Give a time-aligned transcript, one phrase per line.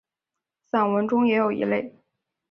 [0.71, 1.93] 散文中也有一类。